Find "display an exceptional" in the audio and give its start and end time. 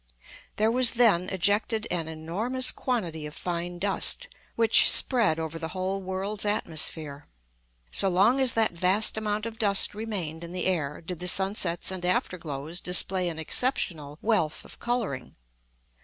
12.81-14.17